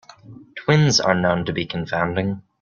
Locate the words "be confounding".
1.53-2.41